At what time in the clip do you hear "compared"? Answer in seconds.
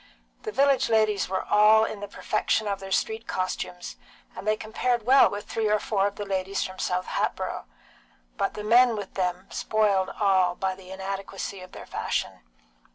4.57-5.05